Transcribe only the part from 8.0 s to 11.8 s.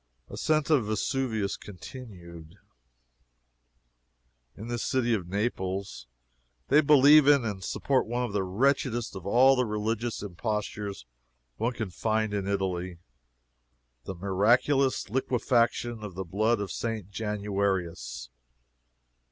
one of the wretchedest of all the religious impostures one